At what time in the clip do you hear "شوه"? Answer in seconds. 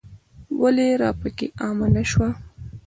2.09-2.29